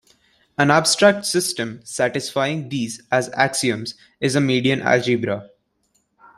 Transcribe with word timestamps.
An 0.57 0.71
abstract 0.71 1.27
system 1.27 1.79
satisfying 1.83 2.69
these 2.69 3.03
as 3.11 3.29
axioms 3.35 3.93
is 4.19 4.33
a 4.33 4.41
median 4.41 4.81
algebra. 4.81 5.47